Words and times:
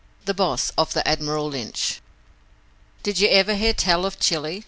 The 0.25 0.33
Boss 0.33 0.71
of 0.79 0.93
the 0.93 1.07
'Admiral 1.07 1.47
Lynch' 1.49 2.01
Did 3.03 3.19
you 3.19 3.29
ever 3.29 3.53
hear 3.53 3.71
tell 3.75 4.03
of 4.03 4.17
Chili? 4.19 4.59